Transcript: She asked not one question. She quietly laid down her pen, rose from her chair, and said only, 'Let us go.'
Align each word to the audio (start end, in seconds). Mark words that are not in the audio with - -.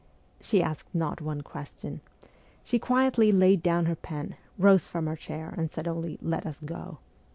She 0.41 0.63
asked 0.63 0.95
not 0.95 1.21
one 1.21 1.41
question. 1.41 2.01
She 2.63 2.79
quietly 2.79 3.31
laid 3.31 3.61
down 3.61 3.85
her 3.85 3.93
pen, 3.95 4.35
rose 4.57 4.87
from 4.87 5.05
her 5.05 5.15
chair, 5.15 5.53
and 5.55 5.69
said 5.69 5.87
only, 5.87 6.17
'Let 6.23 6.47
us 6.47 6.59
go.' 6.59 6.97